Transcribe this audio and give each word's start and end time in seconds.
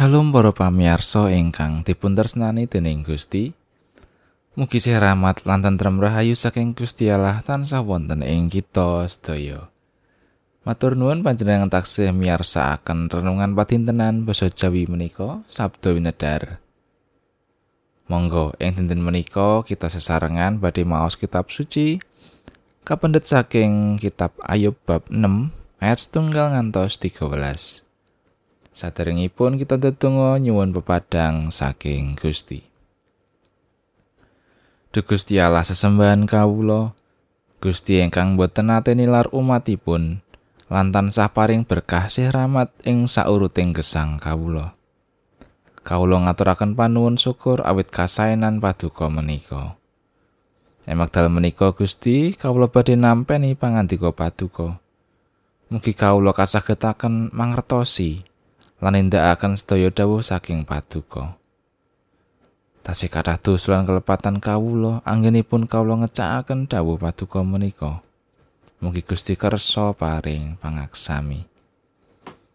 Shalom 0.00 0.32
para 0.32 0.48
pamirsa 0.48 1.28
ingkang 1.28 1.84
dipuntresnani 1.84 2.64
dening 2.64 3.04
Gusti. 3.04 3.52
Mugi 4.56 4.80
sih 4.80 4.96
rahmat 4.96 5.44
lan 5.44 5.60
tentrem 5.60 6.00
rahayu 6.00 6.32
saking 6.32 6.72
Gusti 6.72 7.12
Allah 7.12 7.44
tansah 7.44 7.84
wonten 7.84 8.24
ing 8.24 8.48
kita 8.48 9.04
sedaya. 9.12 9.68
Matur 10.64 10.96
nuwun 10.96 11.20
panjenengan 11.20 11.68
taksih 11.68 12.16
miyarsakaken 12.16 13.12
renungan 13.12 13.52
padintenan 13.52 14.24
basa 14.24 14.48
Jawi 14.48 14.88
menika 14.88 15.44
Sabda 15.52 15.92
Winedar. 15.92 16.64
Monggo 18.08 18.56
ing 18.56 18.80
dinten 18.80 19.04
menika 19.04 19.60
kita 19.68 19.92
sesarengan 19.92 20.64
badhe 20.64 20.88
maos 20.88 21.20
kitab 21.20 21.52
suci 21.52 22.00
kapendet 22.88 23.28
saking 23.28 24.00
kitab 24.00 24.32
Ayub 24.48 24.80
bab 24.88 25.04
6 25.12 25.52
ayat 25.84 25.98
setunggal 26.00 26.56
ngantos 26.56 26.96
13. 26.96 27.89
Saderengipun 28.80 29.60
kita 29.60 29.76
ndedonga 29.76 30.40
nyuwun 30.40 30.72
pepadang 30.72 31.52
saking 31.52 32.16
Gusti. 32.16 32.64
Duh 34.88 35.04
Gusti 35.04 35.36
Allah 35.36 35.68
sesembahan 35.68 36.24
kawula, 36.24 36.96
Gusti 37.60 38.00
ingkang 38.00 38.40
boten 38.40 38.72
nate 38.72 38.96
nilar 38.96 39.28
umatipun, 39.36 40.24
lan 40.72 40.86
tansah 40.96 41.28
paring 41.28 41.68
berkah 41.68 42.08
sih 42.08 42.32
rahmat 42.32 42.72
ing 42.88 43.04
sauruting 43.04 43.76
gesang 43.76 44.16
kawula. 44.16 44.72
Kawula 45.84 46.24
ngaturaken 46.24 46.72
panuwun 46.72 47.20
syukur 47.20 47.60
awit 47.60 47.92
kasainan 47.92 48.64
paduka 48.64 49.12
menika. 49.12 49.76
Emak 50.88 51.12
dal 51.12 51.28
menika 51.28 51.76
Gusti, 51.76 52.32
kawula 52.32 52.72
badhe 52.72 52.96
nampi 52.96 53.52
pangandika 53.60 54.08
paduka. 54.16 54.80
Mugi 55.68 55.92
kawula 55.92 56.32
kasagetaken 56.32 57.28
mangertosi 57.36 58.29
lan 58.80 58.96
nindakaken 58.96 59.56
sedaya 59.56 59.92
dawuh 59.92 60.24
saking 60.24 60.64
paduka. 60.64 61.36
Tasih 62.80 63.12
kathah 63.12 63.36
dosa 63.36 63.76
lan 63.76 63.84
kelepatan 63.84 64.40
kawula 64.40 65.04
anggenipun 65.04 65.68
kawula 65.68 66.04
ngecakaken 66.04 66.64
dawuh 66.64 66.96
paduka 66.96 67.44
menika. 67.44 68.00
Mugi 68.80 69.04
Gusti 69.04 69.36
kersa 69.36 69.92
paring 69.92 70.56
pangaksami. 70.56 71.44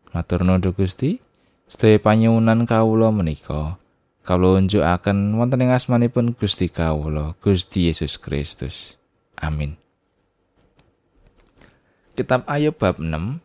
Matur 0.09 0.42
nuwun 0.42 0.73
Gusti, 0.73 1.22
sedaya 1.70 2.02
panyuwunan 2.02 2.66
kawula 2.66 3.14
menika 3.14 3.78
kawula 4.26 4.58
unjukaken 4.58 5.38
wonten 5.38 5.62
ing 5.62 5.70
asmanipun 5.70 6.34
Gusti 6.34 6.66
kawula, 6.68 7.38
Gusti 7.46 7.86
Yesus 7.86 8.18
Kristus. 8.18 8.98
Amin. 9.38 9.78
Kitab 12.18 12.42
Ayub 12.50 12.73
bab 12.73 12.98
6 12.98 13.45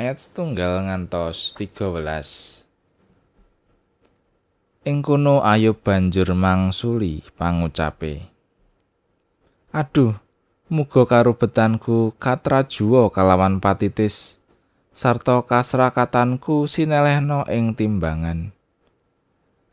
ayat 0.00 0.16
setunggal 0.16 0.88
ngantos 0.88 1.52
13. 1.60 2.64
Ing 4.88 5.04
kono 5.04 5.44
Ayub 5.44 5.76
banjur 5.84 6.32
mangsuli 6.32 7.20
pangucape. 7.36 8.24
Aduh, 9.76 10.16
muga 10.72 11.04
karubetanku 11.04 12.16
katrajuwa 12.16 13.12
kalawan 13.12 13.60
patitis 13.60 14.40
sarta 14.88 15.44
kasrakatanku 15.44 16.64
sinelehno 16.64 17.44
ing 17.52 17.76
timbangan. 17.76 18.56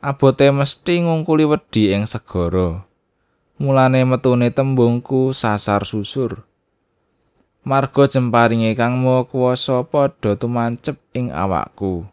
Abote 0.04 0.52
mesti 0.52 1.08
ngungkuli 1.08 1.48
wedi 1.48 1.96
ing 1.96 2.04
segara. 2.04 2.84
Mulane 3.64 4.04
metune 4.04 4.52
tembungku 4.52 5.32
sasar 5.32 5.88
susur. 5.88 6.44
Marga 7.66 8.06
jemparinge 8.06 8.76
kang 8.78 9.00
mawa 9.00 9.26
kuwasa 9.26 9.82
padha 9.88 10.36
tumancep 10.38 10.98
ing 11.16 11.34
awakku. 11.34 12.06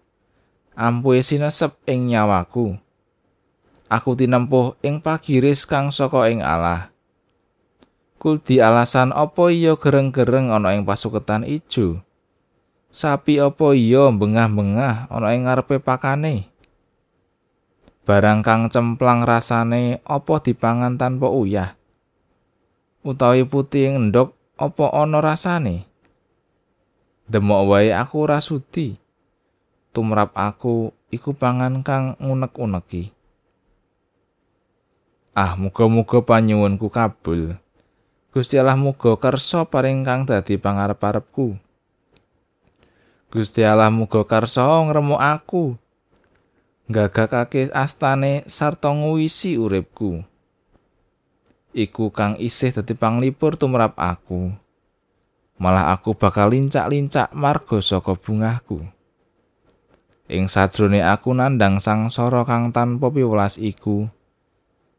Ampuhe 0.74 1.22
sinesep 1.22 1.78
ing 1.86 2.10
nyawaku. 2.10 2.74
Aku 3.86 4.18
tinempuh 4.18 4.74
ing 4.82 4.98
pagiris 4.98 5.62
kang 5.70 5.94
saka 5.94 6.26
ing 6.26 6.42
Allah. 6.42 6.90
Kuldi 8.18 8.58
alasan 8.58 9.14
apa 9.14 9.54
iya 9.54 9.78
gereng-gereng 9.78 10.50
ana 10.50 10.74
ing 10.74 10.82
pasuketan 10.82 11.46
ijo? 11.46 12.02
Sapi 12.90 13.38
apa 13.38 13.70
iya 13.78 14.10
bengah-bengah 14.10 15.06
ana 15.14 15.28
ing 15.30 15.46
ngarepe 15.46 15.78
pakane? 15.78 16.50
Barang 18.02 18.42
kang 18.42 18.66
cemplang 18.66 19.22
rasane 19.22 20.02
apa 20.02 20.42
dipangan 20.42 20.98
tanpa 20.98 21.30
uyah? 21.30 21.78
Utawi 23.06 23.46
putih 23.46 23.94
endok 23.94 24.33
apa 24.54 24.86
ana 24.94 25.18
rasane? 25.18 25.86
Demok 27.26 27.62
wae 27.72 27.90
aku 27.90 28.28
ora 28.28 28.38
sudi. 28.38 28.96
Tumrap 29.94 30.34
aku 30.34 30.90
iku 31.10 31.32
pangan 31.32 31.86
kang 31.86 32.18
unek-uneki 32.18 33.14
ah 35.34 35.58
muga-muga 35.58 36.22
panyuwunku 36.22 36.86
kabul. 36.88 37.58
Gusti 38.30 38.58
Allah 38.58 38.78
muga 38.78 39.18
kersa 39.18 39.66
paring 39.66 40.06
kang 40.06 40.26
dadi 40.26 40.58
pangarep-arepku. 40.58 41.58
Gusti 43.30 43.66
Allah 43.66 43.90
muga 43.90 44.22
kersa 44.26 44.66
ngremuk 44.66 45.18
aku. 45.18 45.74
Gagakake 46.86 47.70
astane 47.74 48.46
sarta 48.46 48.94
nguwisi 48.94 49.58
uripku 49.58 50.22
iku 51.74 52.14
kang 52.14 52.38
isih 52.38 52.70
dadi 52.70 52.94
panglipur 52.94 53.58
tumrap 53.58 53.98
aku. 53.98 54.54
Malah 55.58 55.90
aku 55.90 56.14
bakal 56.14 56.54
lincak-lincak 56.54 57.34
marga 57.34 57.82
saka 57.82 58.14
bungahku. 58.14 58.86
Ing 60.30 60.48
sajrone 60.48 61.04
aku 61.04 61.36
nandang 61.36 61.82
sangsara 61.82 62.48
kang 62.48 62.72
tanpa 62.72 63.12
piwelas 63.12 63.60
iku, 63.60 64.08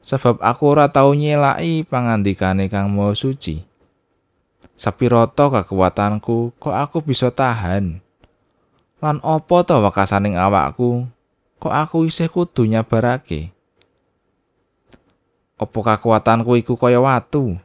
sebab 0.06 0.38
aku 0.38 0.64
ora 0.70 0.86
tau 0.94 1.18
nyelaki 1.18 1.82
pangandikane 1.88 2.70
kang 2.70 2.94
maha 2.94 3.18
suci. 3.18 3.66
Sapirata 4.76 5.50
kekuatanku 5.50 6.60
kok 6.60 6.76
aku 6.76 7.02
bisa 7.02 7.32
tahan? 7.32 8.04
Lan 9.00 9.18
apa 9.24 9.58
to 9.64 9.80
wekasaning 9.82 10.36
awakku 10.36 11.08
kok 11.58 11.74
aku 11.74 12.06
isih 12.06 12.30
kudu 12.30 12.68
nyabarake? 12.70 13.55
Apa 15.56 15.96
kekuatanku 15.96 16.60
iku 16.60 16.76
kaya 16.76 17.00
watu? 17.00 17.56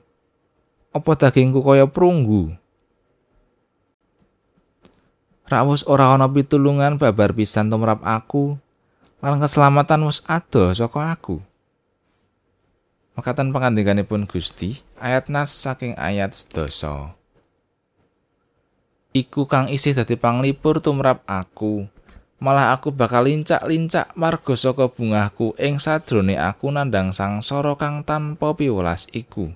Apa 0.94 1.18
dagingku 1.18 1.58
kaya 1.62 1.90
prunggu? 1.90 2.54
Rawus 5.50 5.82
ora 5.90 6.14
ana 6.14 6.30
pitulungan 6.30 6.94
babar 6.94 7.34
pisan 7.34 7.66
tumrap 7.66 7.98
aku, 8.06 8.54
lan 9.18 9.42
keselamatan 9.42 10.06
wis 10.06 10.22
ado 10.30 10.70
saka 10.70 11.10
aku. 11.10 11.42
Makatan 13.18 13.50
pangandikanipun 13.50 14.30
Gusti, 14.30 14.78
ayat 15.02 15.26
nas 15.26 15.50
saking 15.50 15.98
ayat 15.98 16.38
sedoso. 16.38 17.10
Iku 19.10 19.50
kang 19.50 19.66
isih 19.66 19.98
dadi 19.98 20.14
panglipur 20.14 20.78
tumrap 20.78 21.26
aku, 21.26 21.90
malah 22.40 22.72
aku 22.72 22.88
bakal 22.88 23.28
lincak-lincak 23.28 24.16
marga 24.16 24.56
saka 24.56 24.88
bungahku 24.88 25.52
ing 25.60 25.76
sajrone 25.76 26.40
aku 26.40 26.72
nandang 26.72 27.12
sangsara 27.12 27.76
kang 27.76 28.00
tanpa 28.02 28.56
piwelas 28.56 29.06
iku. 29.12 29.52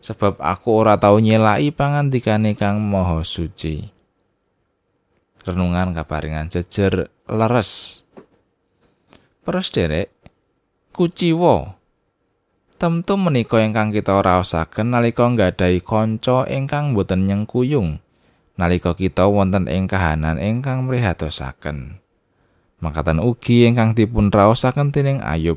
Sebab 0.00 0.40
aku 0.40 0.80
ora 0.80 0.96
tau 0.96 1.20
nyelaki 1.20 1.74
pangandikane 1.74 2.56
kang 2.56 2.80
maha 2.80 3.20
suci. 3.20 3.84
Renungan 5.44 5.92
kaparingan 5.92 6.48
jejer 6.48 7.12
leres. 7.28 8.02
Pros 9.44 9.68
derek 9.74 10.14
kuciwa. 10.94 11.76
Temtu 12.80 13.20
menika 13.20 13.60
ingkang 13.60 13.92
kita 13.92 14.24
raosaken 14.24 14.96
nalika 14.96 15.28
nggadahi 15.28 15.84
kanca 15.84 16.48
ingkang 16.48 16.96
boten 16.96 17.28
nyengkuyung 17.28 18.00
nalika 18.60 18.92
kita 18.92 19.24
wonten 19.24 19.64
ing 19.64 19.88
kahanan 19.88 20.36
ingkang 20.36 20.84
mrihatosaken. 20.84 21.96
Mangkatan 22.84 23.16
ugi 23.16 23.64
ingkang 23.64 23.96
dipun 23.96 24.28
raosaken 24.28 24.92
dening 24.92 25.24
Ayub. 25.24 25.56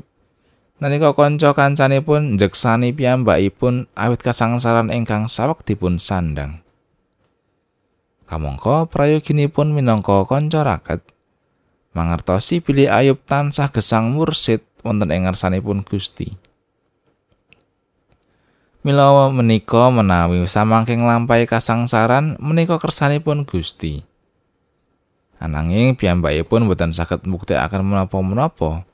Nalika 0.80 1.12
kanca 1.12 1.52
kancanipun 1.52 2.40
njeksani 2.40 2.96
piyambakipun 2.96 3.92
awit 3.92 4.24
kasangsaran 4.24 4.88
ingkang 4.88 5.28
sawek 5.28 5.60
dipun 5.68 6.00
sandang. 6.00 6.64
Kamangka 8.24 8.88
prayoginipun 8.88 9.76
minangka 9.76 10.24
kanca 10.24 10.64
raket 10.64 11.04
mangertosi 11.94 12.58
pilih 12.64 12.90
Ayub 12.90 13.20
tansah 13.28 13.70
gesang 13.70 14.16
mursid 14.16 14.64
wonten 14.82 15.12
ing 15.12 15.28
ngarsanipun 15.28 15.84
Gusti. 15.84 16.34
Mila 18.84 19.32
menika 19.32 19.88
menawi 19.88 20.44
samangking 20.44 21.08
lampahi 21.08 21.48
kasangsaran 21.48 22.36
menika 22.36 22.76
kersanipun 22.76 23.48
Gusti. 23.48 24.04
Ananging 25.40 25.96
piyambakipun 25.96 26.68
boten 26.68 26.92
saged 26.92 27.24
mbuktekaken 27.24 27.80
menapa-menapa. 27.80 28.84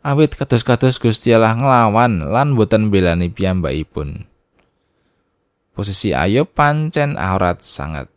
Awit 0.00 0.32
kados-kados 0.32 0.96
Gusti 0.96 1.28
Allah 1.36 1.52
nglawan 1.52 2.24
lan 2.24 2.56
boten 2.56 2.88
belani 2.88 3.28
piyambakipun. 3.28 4.24
Posisi 5.76 6.16
Ayub 6.16 6.48
pancen 6.48 7.20
aurat 7.20 7.60
sangat. 7.60 8.08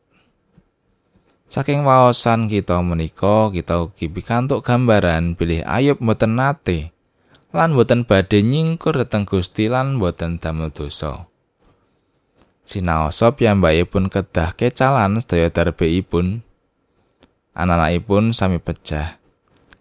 Saking 1.51 1.83
waosan 1.83 2.47
kita 2.47 2.79
menika 2.79 3.51
kita 3.51 3.83
ugi 3.83 4.07
pikantuk 4.07 4.63
gambaran 4.63 5.35
bilih 5.35 5.59
Ayub 5.67 5.99
mboten 5.99 6.39
nate 6.39 6.94
lan 7.55 7.71
boten 7.71 8.03
badhe 8.03 8.43
nyingkur 8.43 8.99
dhateng 8.99 9.23
Gusti 9.23 9.71
lan 9.71 9.95
boten 9.95 10.43
damel 10.43 10.75
dosa. 10.75 11.31
Sinaosa 12.67 13.31
piyambakipun 13.31 14.11
kedah 14.11 14.51
kecalan 14.59 15.23
sedaya 15.23 15.47
darbeipun. 15.47 16.43
Ananakipun 17.55 18.35
sami 18.35 18.59
pecah. 18.59 19.23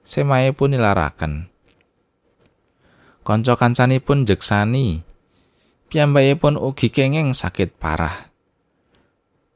Semaipun 0.07 0.79
nilaraken. 0.79 1.51
Kanca 3.27 3.59
kancanipun 3.59 4.23
jeksani. 4.23 5.03
Piyambakipun 5.91 6.55
ugi 6.55 6.95
kenging 6.95 7.35
sakit 7.35 7.75
parah. 7.75 8.31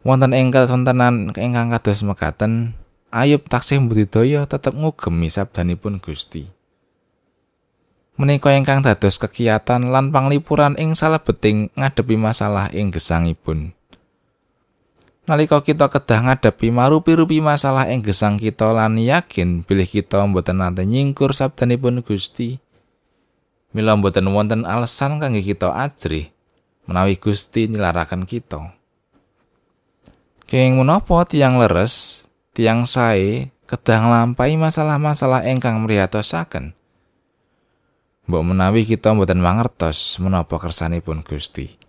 Wonten 0.02 0.34
ing 0.34 0.50
kawontenan 0.50 1.30
ingkang 1.38 1.70
kados 1.70 2.02
mekaten, 2.02 2.74
Ayub 3.08 3.46
taksih 3.46 3.80
budidaya 3.80 4.44
tetep 4.44 4.74
ngugemi 4.76 5.32
sabdanipun 5.32 5.96
Gusti. 5.96 6.57
Menika 8.18 8.50
ingkang 8.50 8.82
dados 8.82 9.16
kegiatan 9.16 9.78
lan 9.94 10.10
panglipuran 10.10 10.74
ing 10.74 10.98
salebeting 10.98 11.70
ngadepi 11.78 12.18
masalah 12.18 12.66
ing 12.74 12.90
gesangipun. 12.90 13.78
Nalika 15.28 15.62
kita 15.62 15.86
kedah 15.86 16.24
ngadepi 16.24 16.72
marupi-rupi 16.74 17.38
masalah 17.38 17.86
ing 17.92 18.02
gesang 18.02 18.40
kita 18.40 18.74
lan 18.74 18.98
yakin 18.98 19.62
bilih 19.62 19.86
kita 19.86 20.24
mboten 20.26 20.58
nate 20.58 20.82
nyingkur 20.82 21.30
sabdanipun 21.30 22.02
Gusti. 22.02 22.58
Mila 23.76 23.94
mboten 23.94 24.24
wonten 24.32 24.64
alasan 24.64 25.20
kangge 25.20 25.44
kita 25.44 25.70
ajrih 25.70 26.32
menawi 26.88 27.20
Gusti 27.20 27.68
nilaraken 27.68 28.24
kita. 28.24 28.72
Kenging 30.48 30.80
menapa 30.80 31.28
tiang 31.28 31.60
leres, 31.60 32.24
tiang 32.56 32.88
sae 32.88 33.52
kedah 33.68 34.00
nglampahi 34.00 34.56
masalah-masalah 34.56 35.44
ingkang 35.44 35.84
mriyatosaken. 35.84 36.77
Mbok 38.28 38.44
menawi 38.44 38.84
kita 38.84 39.16
mboten 39.16 39.40
mangertos 39.40 40.20
menapa 40.20 40.60
kersanipun 40.60 41.24
Gusti. 41.24 41.80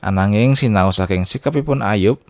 Ananging 0.00 0.56
sinau 0.56 0.88
saking 0.96 1.28
sikapipun 1.28 1.84
Ayub, 1.84 2.24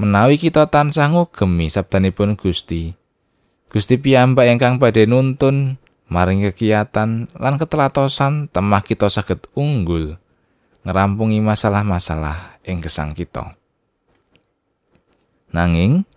menawi 0.00 0.40
kita 0.40 0.64
tansah 0.72 1.12
ngugemi 1.12 1.68
sabdanipun 1.68 2.40
Gusti. 2.40 2.96
Gusti 3.68 4.00
piyambak 4.00 4.48
ingkang 4.48 4.80
badhe 4.80 5.04
nuntun 5.04 5.76
maring 6.08 6.42
kegiatan 6.50 7.28
lan 7.36 7.54
ketelatosan 7.60 8.48
temah 8.48 8.82
kita 8.82 9.12
saged 9.12 9.46
unggul 9.52 10.16
ngerampungi 10.88 11.44
masalah-masalah 11.44 12.58
ing 12.64 12.80
gesang 12.80 13.12
kita. 13.12 13.54
Nanging 15.52 16.08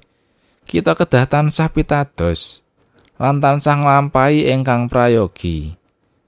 kita 0.63 0.95
kedah 0.95 1.27
tansah 1.27 1.67
pitados 1.67 2.62
lan 3.21 3.37
tansah 3.37 3.77
nglampahi 3.81 4.49
ingkang 4.49 4.89
prayogi. 4.89 5.77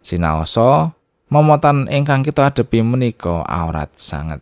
Sinaosa 0.05 0.93
momotan 1.33 1.89
ingkang 1.89 2.21
kita 2.21 2.53
adepi 2.53 2.85
menika 2.85 3.41
aurat 3.45 3.89
sanget. 3.97 4.41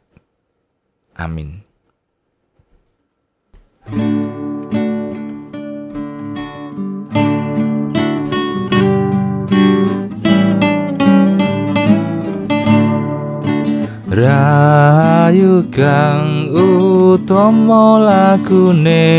Amin. 1.15 1.63
Rayu 14.13 15.65
kang 15.73 16.53
utama 16.53 17.97
lagune 17.97 19.09